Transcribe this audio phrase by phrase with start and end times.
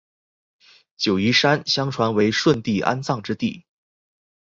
[0.97, 3.65] 九嶷山相传为舜帝安葬之地。